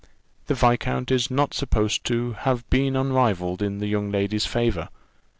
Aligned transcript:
"The 0.47 0.55
viscount 0.55 1.11
is 1.11 1.29
not 1.29 1.53
supposed 1.53 2.03
to 2.07 2.31
have 2.31 2.67
been 2.71 2.95
unrivalled 2.95 3.61
in 3.61 3.77
the 3.77 3.85
young 3.87 4.09
lady's 4.09 4.47
favour. 4.47 4.89